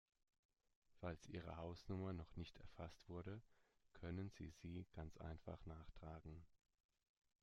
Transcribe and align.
Falls 0.99 1.27
Ihre 1.27 1.57
Hausnummer 1.57 2.11
noch 2.11 2.35
nicht 2.35 2.57
erfasst 2.57 3.07
wurde, 3.07 3.39
können 3.93 4.29
Sie 4.31 4.49
sie 4.49 4.87
ganz 4.95 5.15
einfach 5.19 5.63
nachtragen. 5.67 6.43